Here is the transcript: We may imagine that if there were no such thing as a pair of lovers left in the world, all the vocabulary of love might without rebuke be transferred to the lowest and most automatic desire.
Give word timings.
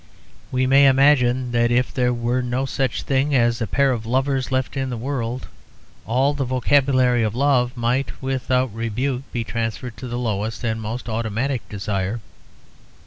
We 0.51 0.65
may 0.65 0.87
imagine 0.87 1.51
that 1.51 1.69
if 1.69 1.93
there 1.93 2.11
were 2.11 2.41
no 2.41 2.65
such 2.65 3.03
thing 3.03 3.35
as 3.35 3.61
a 3.61 3.67
pair 3.67 3.91
of 3.91 4.07
lovers 4.07 4.51
left 4.51 4.75
in 4.75 4.89
the 4.89 4.97
world, 4.97 5.47
all 6.07 6.33
the 6.33 6.43
vocabulary 6.43 7.21
of 7.21 7.35
love 7.35 7.77
might 7.77 8.19
without 8.19 8.73
rebuke 8.73 9.31
be 9.31 9.43
transferred 9.43 9.97
to 9.97 10.07
the 10.07 10.17
lowest 10.17 10.63
and 10.63 10.81
most 10.81 11.07
automatic 11.07 11.69
desire. 11.69 12.19